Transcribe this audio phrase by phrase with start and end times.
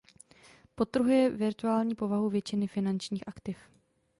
[0.75, 3.57] Podtrhuje virtuální povahu většiny finančních aktiv.